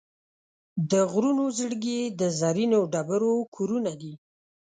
[0.91, 4.13] د غرونو زړګي د زرینو ډبرو کورونه دي.